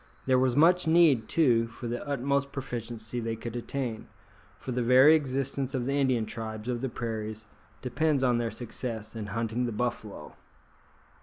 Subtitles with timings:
[0.25, 4.07] There was much need, too, for the utmost proficiency they could attain,
[4.57, 7.45] for the very existence of the Indian tribes of the prairies
[7.83, 10.33] depends on their success in hunting the buffalo.